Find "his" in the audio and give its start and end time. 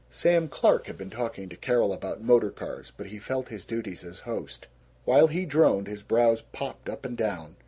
3.49-3.65, 5.85-6.01